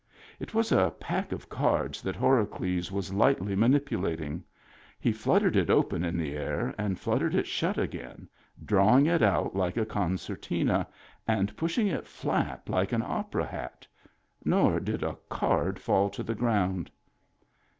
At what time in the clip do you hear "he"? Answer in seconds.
4.99-5.11